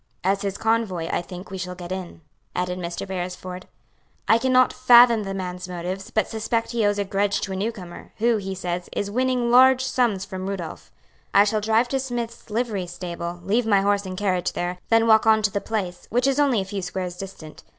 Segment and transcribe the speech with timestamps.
[0.23, 2.21] "As his convoy, I think we shall get in,"
[2.55, 3.07] added Mr.
[3.07, 3.67] Beresford.
[4.27, 8.11] "I cannot fathom the man's motives, but suspect he owes a grudge to a newcomer,
[8.17, 10.91] who, he says, is winning large sums from Rudolph.
[11.35, 15.27] I shall drive to Smith's livery stable, leave my horse and carriage there, then walk
[15.27, 17.61] on to the place, which is only a few squares distant.